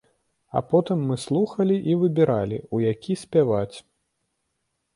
[0.59, 3.77] А потым мы слухалі і выбіралі, у які спяваць.